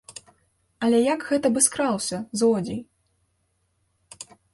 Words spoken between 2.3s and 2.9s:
злодзей?